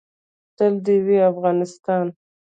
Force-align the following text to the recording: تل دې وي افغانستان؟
تل 0.57 0.73
دې 0.85 0.95
وي 1.05 1.17
افغانستان؟ 1.31 2.05